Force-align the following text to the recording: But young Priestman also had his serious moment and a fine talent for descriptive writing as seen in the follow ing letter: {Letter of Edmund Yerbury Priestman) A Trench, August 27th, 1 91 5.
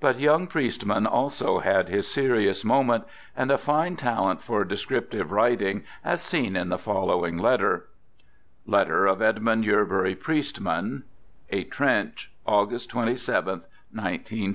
But 0.00 0.18
young 0.18 0.48
Priestman 0.48 1.06
also 1.06 1.60
had 1.60 1.88
his 1.88 2.08
serious 2.08 2.64
moment 2.64 3.04
and 3.36 3.52
a 3.52 3.56
fine 3.56 3.94
talent 3.94 4.42
for 4.42 4.64
descriptive 4.64 5.30
writing 5.30 5.84
as 6.04 6.20
seen 6.22 6.56
in 6.56 6.70
the 6.70 6.76
follow 6.76 7.24
ing 7.24 7.38
letter: 7.38 7.86
{Letter 8.66 9.06
of 9.06 9.22
Edmund 9.22 9.64
Yerbury 9.64 10.16
Priestman) 10.16 11.04
A 11.50 11.62
Trench, 11.62 12.32
August 12.44 12.90
27th, 12.90 13.46
1 13.62 13.68
91 13.92 14.18
5. 14.24 14.48